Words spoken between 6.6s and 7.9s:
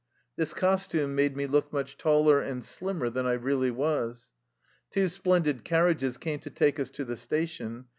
us to the station.